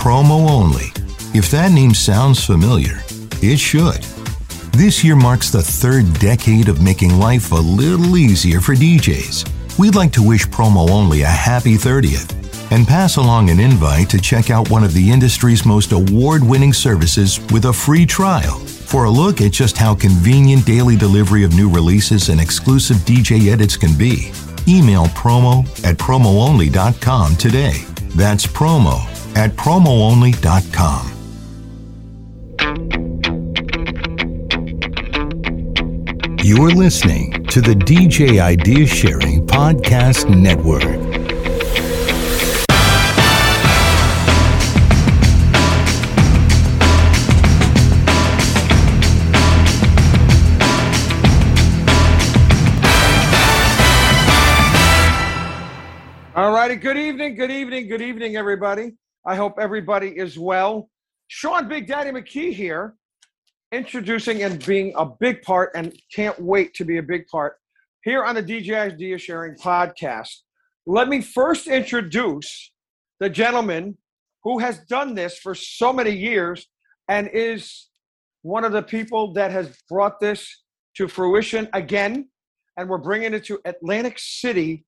[0.00, 0.86] Promo Only.
[1.38, 3.02] If that name sounds familiar,
[3.42, 4.00] it should.
[4.72, 9.78] This year marks the third decade of making life a little easier for DJs.
[9.78, 12.32] We'd like to wish Promo Only a happy 30th
[12.72, 16.72] and pass along an invite to check out one of the industry's most award winning
[16.72, 18.58] services with a free trial.
[18.58, 23.52] For a look at just how convenient daily delivery of new releases and exclusive DJ
[23.52, 24.32] edits can be,
[24.66, 27.84] email promo at promoonly.com today.
[28.16, 31.10] That's promo at promoonly.com.
[36.42, 40.82] You're listening to the DJ Idea Sharing Podcast Network.
[56.34, 56.76] All righty.
[56.76, 57.34] Good evening.
[57.34, 57.86] Good evening.
[57.86, 58.92] Good evening, everybody.
[59.26, 60.88] I hope everybody is well.
[61.28, 62.94] Sean Big Daddy McKee here,
[63.70, 67.56] introducing and being a big part, and can't wait to be a big part
[68.02, 70.30] here on the DJ Idea Sharing podcast.
[70.86, 72.72] Let me first introduce
[73.20, 73.98] the gentleman
[74.42, 76.66] who has done this for so many years
[77.08, 77.88] and is
[78.40, 80.62] one of the people that has brought this
[80.96, 82.30] to fruition again.
[82.78, 84.86] And we're bringing it to Atlantic City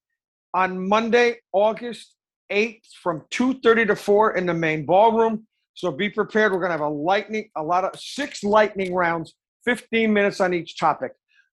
[0.54, 2.14] on Monday, August
[2.52, 5.46] 8th from 2:30 to 4 in the main ballroom.
[5.74, 6.52] So be prepared.
[6.52, 10.52] We're going to have a lightning a lot of six lightning rounds, 15 minutes on
[10.52, 11.12] each topic.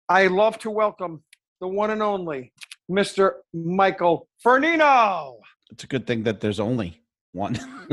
[0.09, 1.23] I love to welcome
[1.61, 2.51] the one and only
[2.91, 3.31] Mr.
[3.53, 5.35] Michael Fernino.
[5.71, 7.53] It's a good thing that there's only one.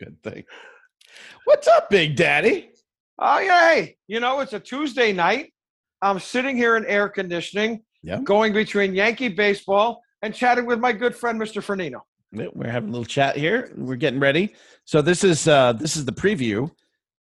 [0.00, 0.44] Good thing.
[1.44, 2.70] What's up, Big Daddy?
[3.20, 5.52] oh yeah, hey, you know, it's a Tuesday night.
[6.02, 8.18] I'm sitting here in air conditioning, Yeah.
[8.24, 11.62] going between Yankee baseball and chatting with my good friend Mr.
[11.62, 12.00] Fernino.
[12.54, 13.70] We're having a little chat here.
[13.76, 14.54] We're getting ready.
[14.86, 16.70] So this is uh this is the preview.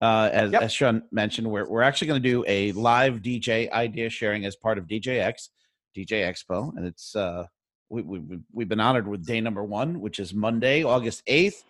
[0.00, 0.62] Uh, as, Yep.
[0.62, 4.56] as Sean mentioned, we're we're actually going to do a live DJ idea sharing as
[4.56, 5.48] part of DJX,
[5.96, 7.44] DJ Expo, and it's uh
[7.90, 11.62] we, we we- we've been honored with day number one, which is Monday, August eighth.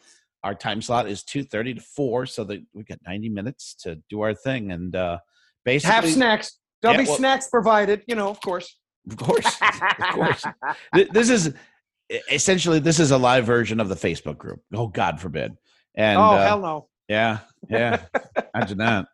[0.45, 3.97] Our time slot is two thirty to four, so that we got ninety minutes to
[4.09, 5.19] do our thing, and uh
[5.65, 6.59] basically, Have snacks.
[6.81, 8.77] There'll Yeah, be well- snacks provided, you know, of course.
[9.11, 10.45] Of course, of course.
[11.13, 11.55] This is
[12.31, 14.61] essentially this is a live version of the Facebook group.
[14.75, 15.57] Oh God forbid.
[15.95, 16.89] And oh uh, hell no.
[17.09, 18.03] yeah, yeah.
[18.55, 19.07] Imagine that.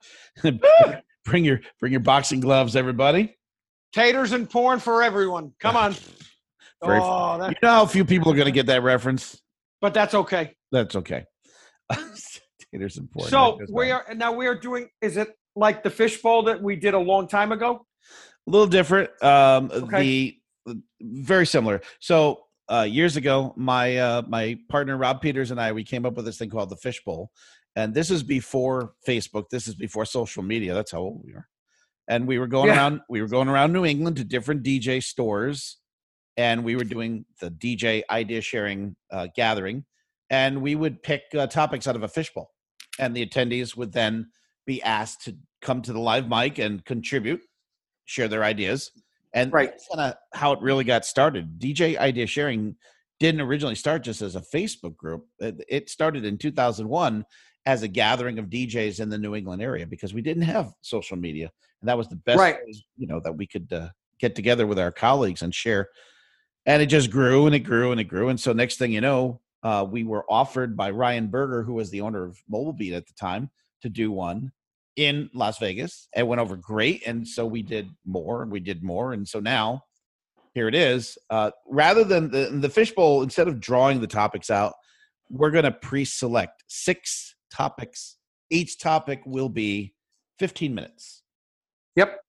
[1.25, 3.37] bring your bring your boxing gloves, everybody.
[3.93, 5.53] Taters and porn for everyone.
[5.61, 5.95] Come on.
[6.85, 9.41] Very oh, You know how few people are going to get that reference.
[9.81, 10.55] but that's okay.
[10.71, 11.25] That's okay.
[12.73, 13.29] Taters and porn.
[13.29, 14.89] So we are now we are doing.
[15.01, 17.85] Is it like the fishbowl that we did a long time ago?
[18.49, 19.11] A little different.
[19.23, 20.03] Um, Okay.
[20.03, 20.35] The
[21.01, 21.81] very similar.
[22.01, 26.15] So uh, years ago, my uh, my partner Rob Peters and I we came up
[26.17, 27.31] with this thing called the Fishbowl,
[27.77, 29.49] and this is before Facebook.
[29.51, 30.75] This is before social media.
[30.75, 31.49] That's how old we are.
[32.09, 32.77] And we were going Yeah.
[32.77, 33.01] around.
[33.09, 35.79] We were going around New England to different DJ stores,
[36.37, 39.85] and we were doing the DJ idea sharing uh, gathering,
[40.29, 42.51] and we would pick uh, topics out of a fishbowl,
[42.99, 44.31] and the attendees would then
[44.67, 47.41] be asked to come to the live mic and contribute
[48.09, 48.91] share their ideas.
[49.35, 49.71] And Right.
[49.71, 51.59] that's kind of how it really got started.
[51.59, 52.75] DJ idea sharing
[53.21, 55.27] didn't originally start just as a Facebook group.
[55.39, 57.25] It, started in 2001
[57.67, 61.19] as a gathering of DJs in the New England area because we didn't have social
[61.19, 61.51] media,
[61.83, 62.57] and that was the best, Right.
[62.65, 65.89] ways, you know, that we could uh, get together with our colleagues and share.
[66.65, 68.31] And it just grew and it grew and it grew.
[68.31, 71.91] And so next thing you know, uh, we were offered by Ryan Burger, who was
[71.91, 73.51] the owner of Mobile Beat at the time,
[73.83, 74.53] to do one
[74.99, 76.09] in Las Vegas.
[76.15, 79.39] It went over great, and so we did more and we did more, and so
[79.39, 79.85] now
[80.55, 81.17] here it is.
[81.31, 84.75] Uh, rather than the the fishbowl, instead of drawing the topics out,
[85.31, 88.17] we're going to pre-select six topics.
[88.51, 89.95] Each topic will be
[90.41, 91.23] 15 minutes.
[91.95, 92.21] Yep.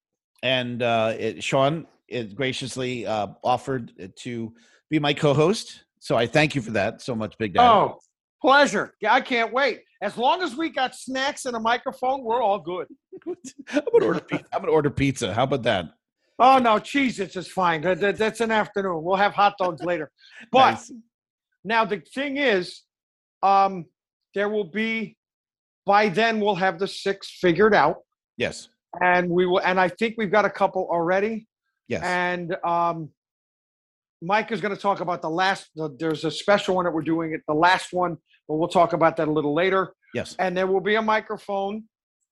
[0.42, 4.52] And uh, it, Sean it graciously uh, offered to
[4.90, 7.66] be my co-host, so I thank you for that so much, Big Daddy.
[7.66, 7.98] Oh,
[8.40, 8.94] pleasure.
[9.00, 9.82] Yeah, I can't wait.
[10.02, 12.86] As long as we got snacks and a microphone, we're all good.
[13.26, 14.44] I'm gonna order pizza.
[14.52, 15.34] I'm gonna order pizza.
[15.34, 15.86] How about that?
[16.38, 17.82] Oh no, cheese it's just fine.
[17.82, 19.02] That- that- that's an afternoon.
[19.02, 20.10] We'll have hot dogs later.
[20.52, 20.92] But Nice.
[21.64, 22.82] now the thing is,
[23.42, 23.84] um,
[24.34, 25.16] there will be
[25.84, 27.96] by then we'll have the six figured out,
[28.38, 28.68] yes,
[29.02, 29.60] and we will.
[29.60, 31.46] And I think we've got a couple already.
[31.88, 32.02] yes.
[32.04, 33.10] And um,
[34.22, 35.68] Mike is going to talk about the last.
[35.74, 37.40] The, there's a special one that we're doing it.
[37.48, 38.16] The last one,
[38.50, 39.92] but we'll talk about that a little later.
[40.12, 40.34] Yes.
[40.40, 41.84] And there will be a microphone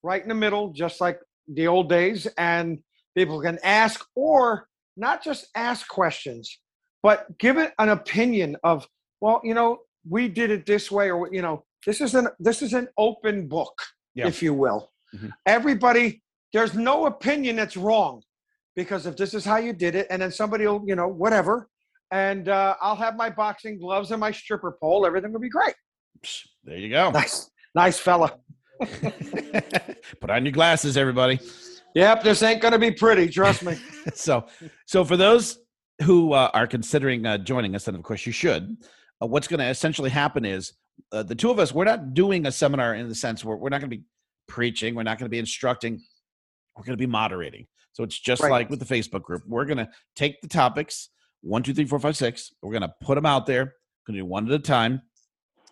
[0.03, 1.17] right in the middle, just like
[1.47, 2.79] the old days, and
[3.15, 4.67] people can ask or
[4.97, 6.59] not just ask questions,
[7.01, 8.85] but give it an opinion of,
[9.21, 9.77] well, you know,
[10.09, 13.47] we did it this way, or you know, this is an this is an open
[13.47, 13.75] book,
[14.13, 14.27] Yeah.
[14.27, 14.91] if you will.
[15.15, 15.31] Mhm.
[15.45, 16.21] Everybody,
[16.51, 18.23] there's no opinion that's wrong,
[18.75, 21.69] because if this is how you did it, and then somebody will, you know, whatever,
[22.11, 25.75] and uh, I'll have my boxing gloves and my stripper pole, everything will be great.
[26.63, 27.11] There you go.
[27.13, 28.37] Nice, nice fella.
[30.21, 31.39] Put on your glasses, everybody.
[31.95, 33.27] Yep, this ain't gonna be pretty.
[33.29, 33.77] Trust me.
[34.13, 34.45] so
[34.85, 35.59] so for those
[36.03, 38.77] who uh, are considering uh, joining us and of course you should
[39.21, 40.71] uh, what's going to essentially happen is
[41.11, 43.67] uh, the two of us we're not doing a seminar in the sense where we're
[43.69, 44.03] not going to be
[44.47, 45.99] preaching we're not going to be instructing
[46.77, 48.49] we're going to be moderating so it's just Right.
[48.51, 51.09] like with the facebook group we're going to take the topics
[51.41, 53.73] one two three four five six we're going to put them out there
[54.07, 55.01] going to do one at a time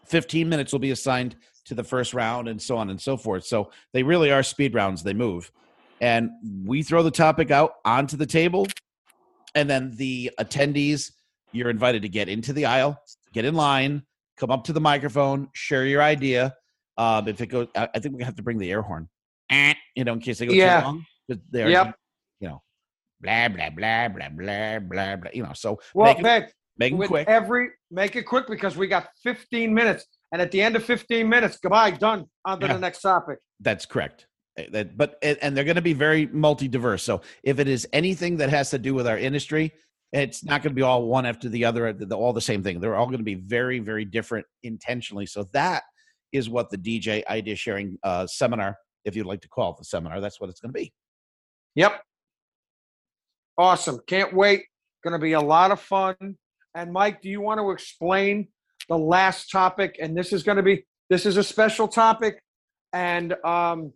[0.07, 3.45] 15 minutes will be assigned to the first round and so on and so forth.
[3.45, 5.04] So they really are speed rounds.
[5.04, 5.51] They move.
[6.00, 6.30] And
[6.65, 8.68] we throw the topic out onto the table.
[9.56, 11.12] And then the attendees
[11.54, 13.01] you're invited to get into the aisle
[13.33, 14.04] get in line
[14.38, 16.53] come up to the microphone share your idea.
[16.98, 19.07] Um, if it goes i think we have to bring the air horn
[19.95, 20.80] you know in case they go Yeah.
[20.81, 21.06] too long
[21.51, 21.95] they're Yep.
[22.39, 22.62] you know
[23.21, 27.27] blah blah blah blah blah blah blah you know so Well, Vic, make with quick
[27.27, 31.27] every make it quick because we got 15 minutes, and at the end of 15
[31.27, 32.25] minutes, goodbye, done.
[32.45, 32.74] On to Yeah.
[32.74, 33.39] the next topic.
[33.59, 34.27] That's correct.
[34.59, 37.03] Uh, That, but and and they're going to be very multi-diverse.
[37.03, 39.74] So if it is anything that has to do with our industry,
[40.13, 42.63] it's not going to be all one after the other, the- the- all the same
[42.63, 42.79] thing.
[42.79, 45.25] They're all going to be very, very different intentionally.
[45.25, 45.83] So that
[46.31, 49.85] is what the DJ idea sharing uh, seminar, if you'd like to call it the
[49.85, 50.94] seminar, that's what it's going to be.
[51.75, 52.01] Yep.
[53.57, 54.00] Awesome.
[54.07, 54.65] Can't wait.
[55.03, 56.15] Going to be a lot of fun.
[56.77, 58.50] And Mike, do you want to explain
[58.88, 59.97] the last topic?
[60.00, 62.39] And this is going to be this is a special topic.
[62.94, 63.94] And um,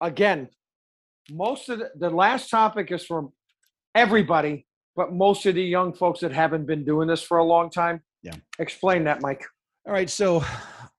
[0.00, 0.48] again,
[1.30, 3.30] most of the, the last topic is from
[3.94, 4.66] everybody,
[4.96, 8.00] but most of the young folks that haven't been doing this for a long time.
[8.22, 8.36] Yeah.
[8.58, 9.44] Explain that, Mike.
[9.86, 10.42] All right, so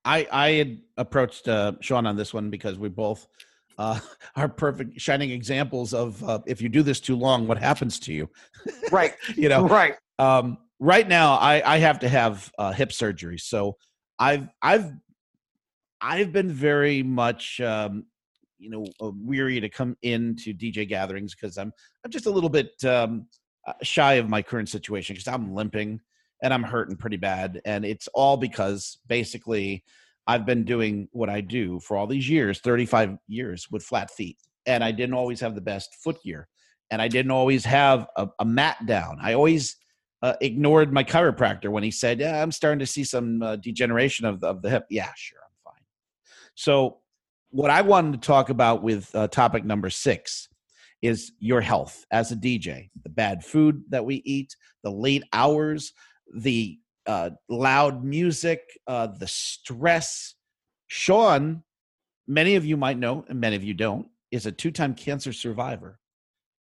[0.04, 3.26] I I had approached uh, Sean on this one because we both
[3.78, 3.98] uh,
[4.36, 8.12] are perfect shining examples of uh, if you do this too long, what happens to
[8.12, 8.30] you?
[8.92, 9.14] Right.
[9.36, 9.96] you know, Right.
[10.20, 13.38] um, right now I, I have to have uh, hip surgery.
[13.38, 13.76] So
[14.20, 14.92] i've i've
[16.00, 18.04] i've been very much um,
[18.58, 21.72] you know uh, weary to come into dj gatherings because i'm
[22.04, 23.26] i'm just a little bit um,
[23.66, 25.98] uh, shy of my current situation because i'm limping
[26.42, 27.60] and i'm hurting pretty bad.
[27.64, 29.84] And it's all because basically
[30.26, 34.36] i've been doing what i do for all these years 35 years with flat feet.
[34.66, 36.48] And i didn't always have the best foot gear.
[36.90, 39.18] And i didn't always have a, a mat down.
[39.22, 39.76] I always
[40.22, 44.26] uh, ignored my chiropractor when he said, "Yeah, I'm starting to see some uh, degeneration
[44.26, 45.82] of the, of the hip." Yeah, sure, I'm fine.
[46.54, 46.98] So,
[47.50, 50.48] what I wanted to talk about with uh, topic number six
[51.02, 55.92] is your health as a DJ, the bad food that we eat, the late hours,
[56.34, 60.34] the uh, loud music, uh, the stress.
[60.88, 61.62] Sean,
[62.26, 65.98] many of you might know, and many of you don't, is a two-time cancer survivor,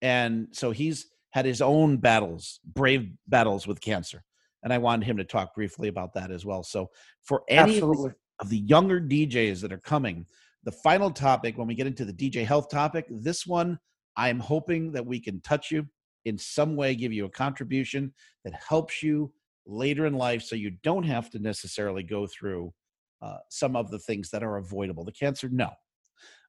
[0.00, 4.24] and so he's had his own battles, brave battles with cancer.
[4.62, 6.62] And I wanted him to talk briefly about that as well.
[6.62, 6.90] So,
[7.22, 8.12] for any of the- Absolutely.
[8.40, 10.26] of the younger DJs that are coming,
[10.64, 13.78] the final topic, when we get into the DJ health topic, this one,
[14.16, 15.88] I'm hoping that we can touch you
[16.26, 18.12] in some way, give you a contribution
[18.44, 19.32] that helps you
[19.66, 22.72] later in life so you don't have to necessarily go through
[23.22, 25.04] uh, some of the things that are avoidable.
[25.04, 25.70] The cancer, no.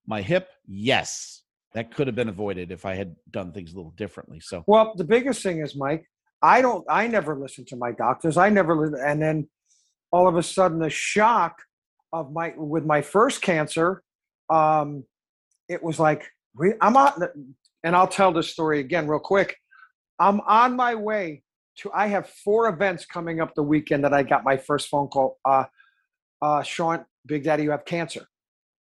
[0.05, 1.43] My hip, yes.
[1.73, 4.39] That could have been avoided if I had done things a little differently.
[4.41, 6.05] So, Well, the biggest thing is, Mike,
[6.41, 8.35] I don't, I never listened to my doctors.
[8.35, 9.47] I never, and then
[10.11, 11.61] all of a sudden, the shock
[12.11, 14.03] of my, with my first cancer,
[14.49, 15.05] um,
[15.69, 16.29] it was like,
[16.81, 17.13] I'm on,
[17.83, 19.55] and I'll tell this story again real quick.
[20.19, 21.43] I'm on my way
[21.77, 25.07] to, I have four events coming up the weekend that I got my first phone
[25.07, 25.39] call.
[25.45, 25.63] Uh,
[26.41, 28.27] uh, Sean, Big Daddy, you have cancer.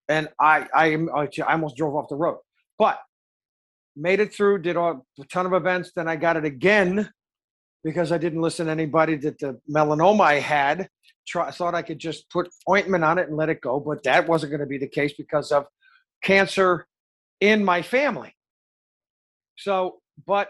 [0.07, 2.39] And I, I, I almost drove off the road,
[2.79, 2.99] but
[3.95, 5.91] made it through, did a ton of events.
[5.95, 7.11] Then I got it again
[7.83, 10.89] because I didn't listen to anybody that the melanoma I had.
[11.27, 14.27] Try, thought I could just put ointment on it and let it go, but that
[14.27, 15.67] wasn't going to be the case because of
[16.23, 16.87] cancer
[17.39, 18.33] in my family.
[19.57, 20.49] So, but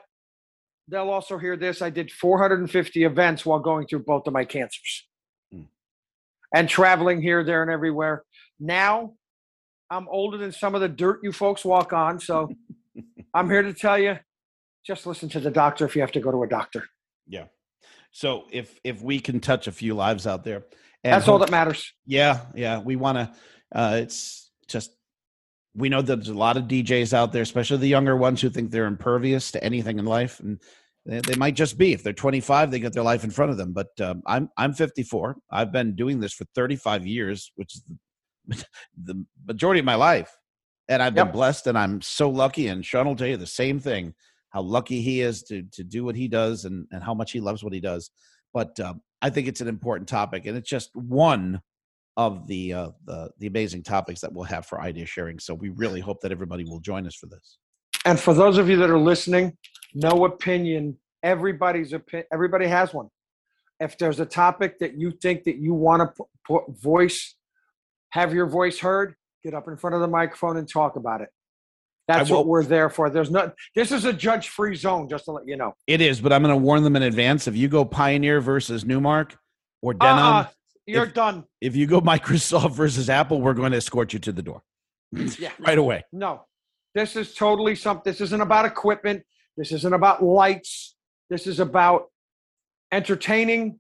[0.88, 1.82] they'll also hear this.
[1.82, 5.08] I did 450 events while going through both of my cancers
[5.52, 5.64] Hmm.
[6.56, 8.24] and traveling here, there, and everywhere.
[8.60, 9.16] Now
[9.90, 12.20] I'm older than some of the dirt you folks walk on.
[12.20, 12.50] So
[13.34, 14.18] I'm here to tell you
[14.86, 16.84] just listen to the doctor if you have to go to a doctor.
[17.28, 17.46] yeah.
[18.12, 20.66] So if if we can touch a few lives out there,
[21.04, 21.94] and That's all that matters.
[22.06, 22.80] Yeah, yeah.
[22.80, 23.32] We want to.
[23.74, 24.92] Uh, it's just
[25.76, 28.50] we know that there's a lot of DJs out there, especially the younger ones who
[28.50, 30.60] think they're impervious to anything in life, and
[31.06, 31.94] They, they might just be.
[31.94, 33.74] If they're 25, they got their life in front of them.
[33.74, 35.38] But um, I'm I'm 54.
[35.52, 37.84] I've been doing this for 35 years, which is
[39.04, 40.36] the, majority of my life,
[40.88, 41.34] and I've been Yep.
[41.34, 41.68] blessed.
[41.68, 42.68] And I'm so lucky.
[42.68, 44.14] And Sean will tell you the same thing:
[44.50, 47.40] how lucky he is to to do what he does, and and how much he
[47.40, 48.12] loves what he does.
[48.54, 51.62] But um, I think it's an important topic, and it's just one
[52.18, 55.40] of the uh, the the amazing topics that we'll have for idea sharing.
[55.40, 57.58] So we really hope that everybody will join us for this.
[58.06, 59.58] And for those of you that are listening,
[59.94, 60.98] no opinion.
[61.24, 62.28] Everybody's opinion.
[62.32, 63.10] Everybody has one.
[63.80, 67.36] If there's a topic that you think that you want to put voice,
[68.12, 71.30] have your voice heard, get up in front of the microphone and talk about it.
[72.08, 73.10] That's what we're there for.
[73.12, 73.52] There's no.
[73.76, 75.76] This is a judge-free zone, just to let you know.
[75.86, 77.48] It is, but I'm going to warn them in advance.
[77.48, 79.34] If you go Pioneer versus Numark
[79.84, 80.48] or uh-uh, Denon, Uh-uh,
[80.88, 81.44] you're if- done.
[81.62, 84.64] if you go Microsoft versus Apple, we're going to escort you to the door
[85.38, 85.52] Yeah.
[85.60, 86.04] right away.
[86.12, 86.46] No,
[86.96, 88.12] this is totally something.
[88.12, 89.22] This isn't about equipment.
[89.56, 90.96] This isn't about lights.
[91.30, 92.06] This is about
[92.92, 93.80] entertaining.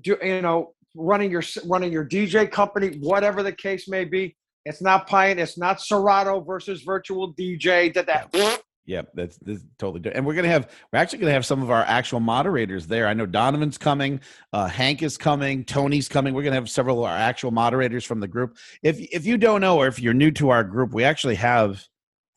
[0.00, 4.36] Do you know running your running your DJ company, whatever the case may be.
[4.64, 5.38] It's not Pine.
[5.38, 7.92] It's not Serato versus Virtual DJ.
[7.92, 8.62] That that.
[8.86, 10.18] Yeah, that's, that's totally different.
[10.18, 12.86] And we're going to have, we're actually going to have some of our actual moderators
[12.86, 13.06] there.
[13.06, 14.20] I know Donovan's coming,
[14.52, 16.34] uh, Hank is coming, Tony's coming.
[16.34, 18.58] We're going to have several of our actual moderators from the group.
[18.82, 21.82] If if you don't know, or if you're new to our group, we actually have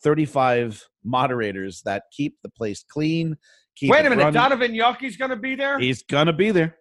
[0.04, 3.36] 35 moderators that keep the place clean.
[3.76, 4.34] Keep Wait a minute, running.
[4.34, 5.78] Donovan Yucky's going to be there.
[5.80, 6.78] He's going to be there.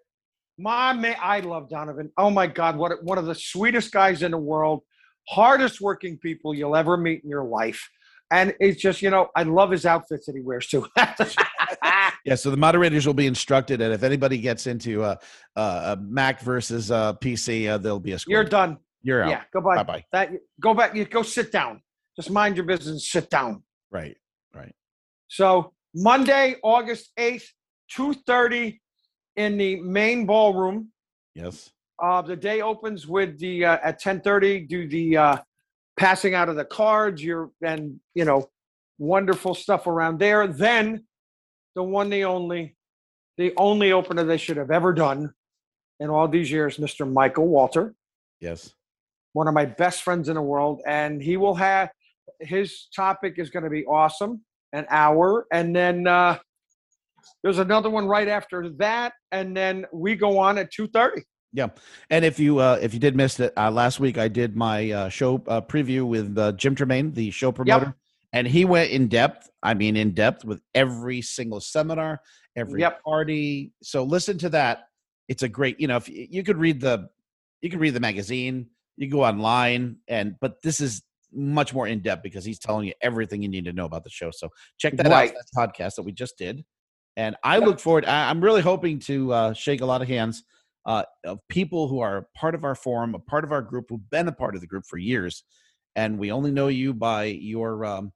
[0.58, 2.10] My man, I love Donovan.
[2.16, 4.82] Oh my God, what one of the sweetest guys in the world,
[5.28, 7.88] hardest working people you'll ever meet in your life.
[8.30, 10.86] And it's just, you know, I love his outfits that he wears too.
[12.26, 15.14] Yeah, so the moderators will be instructed, and if anybody gets into uh,
[15.54, 18.32] uh, a Mac versus uh, PC, uh, there'll be a score.
[18.32, 18.78] You're done.
[19.02, 19.30] You're out.
[19.30, 19.60] Yeah, go.
[19.60, 20.04] Bye bye.
[20.10, 20.96] That go back.
[20.96, 21.82] You go sit down.
[22.16, 23.08] Just mind your business.
[23.08, 23.62] Sit down.
[23.92, 24.16] Right.
[24.52, 24.74] Right.
[25.28, 27.48] So Monday, August eighth,
[27.88, 28.80] two thirty,
[29.36, 30.90] in the main ballroom.
[31.34, 31.70] Yes.
[32.02, 34.60] Uh, the day opens with the uh, at ten thirty.
[34.60, 35.36] Do the uh,
[35.96, 37.22] passing out of the cards.
[37.22, 38.48] You're and you know
[38.98, 40.46] wonderful stuff around there.
[40.46, 41.04] Then
[41.74, 42.76] the one, the only,
[43.36, 45.32] the only opener they should have ever done
[46.00, 47.10] in all these years, Mr.
[47.10, 47.94] Michael Walter.
[48.40, 48.74] Yes.
[49.32, 51.90] one of my best friends in the world, and he will have
[52.40, 56.38] his topic is going to be awesome, an hour, and then uh,
[57.42, 61.22] there's another one right after that, and then we go on at two thirty.
[61.52, 61.68] Yeah,
[62.10, 64.90] And if you uh, if you did miss it uh, last week, I did my
[64.90, 67.94] uh, show uh, preview with uh, Jim Tremayne, the show promoter,
[68.32, 69.48] and he went in depth.
[69.62, 72.20] I mean, in depth with every single seminar,
[72.56, 73.02] every Yep.
[73.04, 73.72] party.
[73.82, 74.88] So listen to that.
[75.28, 75.80] It's a great.
[75.80, 77.08] You know, if you, you could read the
[77.62, 78.66] you could read the magazine,
[78.96, 81.02] you go online, and but this is
[81.32, 84.10] much more in depth because he's telling you everything you need to know about the
[84.10, 84.30] show.
[84.30, 85.30] So check that Right.
[85.30, 85.36] out.
[85.56, 86.64] That podcast that we just did,
[87.16, 88.04] and I look forward.
[88.04, 90.44] I, I'm really hoping to uh, shake a lot of hands
[90.84, 94.10] uh, of people who are part of our forum, a part of our group, who've
[94.10, 95.42] been a part of the group for years,
[95.96, 98.12] and we only know you by your um,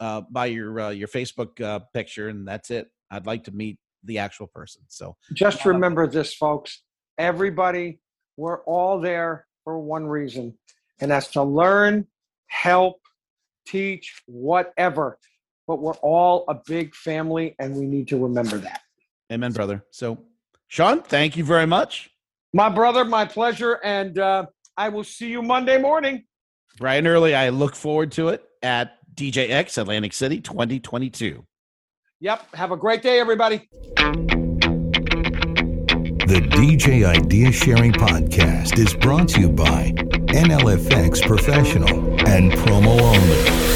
[0.00, 2.90] uh, by your uh, your Facebook uh, picture, and that's it.
[3.10, 4.82] I'd like to meet the actual person.
[4.88, 6.82] So Just remember this, folks.
[7.18, 8.00] Everybody,
[8.36, 10.56] we're all there for one reason,
[11.00, 12.06] and that's to learn,
[12.46, 13.00] help,
[13.66, 15.18] teach, whatever.
[15.68, 18.80] But we're all a big family, and we need to remember that.
[19.30, 19.84] Amen, brother.
[19.90, 20.18] So,
[20.66, 22.10] Sean, thank you very much.
[22.52, 24.46] My brother, my pleasure, and uh,
[24.76, 26.24] I will see you Monday morning.
[26.78, 31.44] Brian Early, I look forward to it at DJX Atlantic City 2022.
[32.20, 32.54] Yep.
[32.54, 33.68] Have a great day, everybody.
[36.28, 39.92] The DJ Idea Sharing Podcast is brought to you by
[40.28, 41.88] NLFX Professional
[42.26, 43.67] and Promo Only.